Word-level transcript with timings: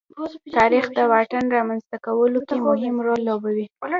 تاریخ 0.55 0.85
د 0.97 0.99
واټن 1.11 1.45
رامنځته 1.55 1.97
کولو 2.05 2.39
کې 2.47 2.57
مهم 2.67 2.95
رول 3.05 3.21
لوبوي. 3.29 3.65